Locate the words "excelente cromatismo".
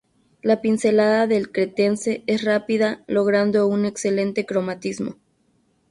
3.85-5.17